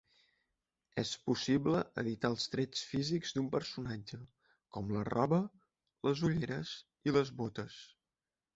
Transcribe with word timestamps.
Es 1.01 1.09
possible 1.27 1.81
editar 2.03 2.31
els 2.35 2.47
trets 2.55 2.81
físics 2.93 3.35
d'un 3.37 3.51
personatge, 3.57 4.19
com 4.79 4.91
la 4.97 5.05
roba, 5.13 5.41
les 6.09 6.27
ulleres 6.31 6.75
i 7.11 7.17
les 7.21 7.35
botes. 7.45 7.81